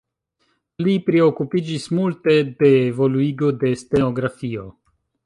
Li 0.85 0.93
priokupiĝis 1.09 1.85
multe 1.99 2.35
de 2.63 2.71
evoluigo 2.79 3.51
de 3.65 3.75
stenografio. 3.83 4.65